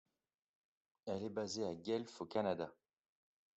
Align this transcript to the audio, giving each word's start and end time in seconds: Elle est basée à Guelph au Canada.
Elle 1.05 1.25
est 1.25 1.29
basée 1.29 1.63
à 1.63 1.75
Guelph 1.75 2.21
au 2.21 2.25
Canada. 2.25 2.73